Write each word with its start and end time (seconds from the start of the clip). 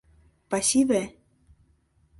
Пасиве! 0.49 1.01